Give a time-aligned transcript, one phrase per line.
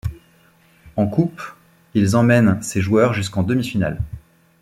[0.95, 1.39] En coupe
[1.93, 4.01] ils emmène ses joueurs jusqu'en demi finale.